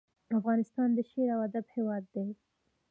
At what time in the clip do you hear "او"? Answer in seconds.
1.35-1.39